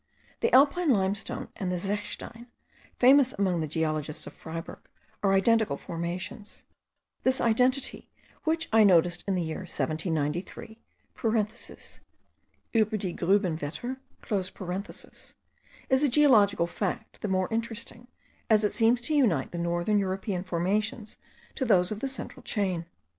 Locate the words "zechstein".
1.77-2.47